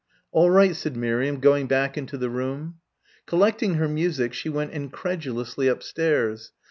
[0.31, 2.79] "All right," said Miriam, going back into the room.
[3.27, 6.53] Collecting her music she went incredulously upstairs.